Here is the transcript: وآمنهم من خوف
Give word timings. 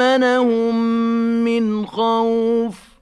وآمنهم 0.00 0.74
من 1.44 1.86
خوف 1.86 2.93